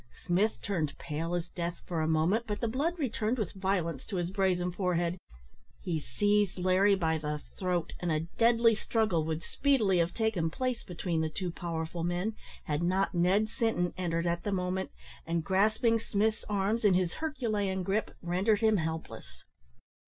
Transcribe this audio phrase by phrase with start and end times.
[0.25, 4.15] Smith turned pale as death for a moment, but the blood returned with violence to
[4.15, 5.19] his brazen forehead;
[5.79, 10.83] he seized Larry by the throat, and a deadly struggle would speedily have taken place
[10.83, 12.33] between the two powerful men
[12.63, 14.89] had not Ned Sinton entered at the moment,
[15.27, 19.43] and, grasping Smith's arms in his Herculean gripe, rendered him helpless.